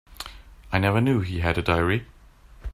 I 0.71 0.79
never 0.79 0.99
knew 0.99 1.19
he 1.19 1.41
had 1.41 1.59
a 1.59 1.61
diary. 1.61 2.07